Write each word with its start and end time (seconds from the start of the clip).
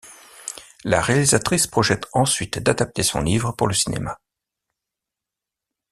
La 0.83 0.99
réalisatrice 0.99 1.67
projette 1.67 2.07
ensuite 2.13 2.57
d'adapter 2.57 3.03
son 3.03 3.21
livre 3.21 3.51
pour 3.51 3.67
le 3.67 3.75
cinéma. 3.75 4.19